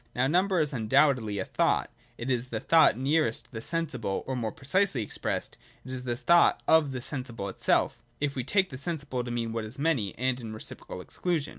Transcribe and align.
Now, 0.15 0.25
number 0.25 0.59
is 0.59 0.73
undoubtedly 0.73 1.37
a 1.37 1.45
thought: 1.45 1.91
it 2.17 2.31
is 2.31 2.47
the 2.47 2.59
thought 2.59 2.97
nearest 2.97 3.51
the 3.51 3.61
sensible, 3.61 4.23
or, 4.25 4.35
more 4.35 4.51
precisely 4.51 5.03
expressed, 5.03 5.57
it 5.85 5.91
is 5.93 6.05
the 6.05 6.17
thought 6.17 6.59
of 6.67 6.91
the 6.91 7.03
sensible 7.03 7.49
itself, 7.49 8.01
if 8.19 8.35
we 8.35 8.43
take 8.43 8.71
the 8.71 8.79
sensible 8.79 9.23
to 9.23 9.29
mean 9.29 9.51
what 9.53 9.63
is 9.63 9.77
manj', 9.77 10.15
and 10.17 10.39
in 10.39 10.53
reciprocal 10.55 11.01
ex 11.01 11.19
clusion. 11.19 11.49